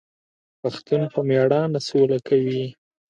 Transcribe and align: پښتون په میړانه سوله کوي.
پښتون 0.61 1.01
په 1.13 1.19
میړانه 1.29 1.79
سوله 1.87 2.17
کوي. 2.27 2.63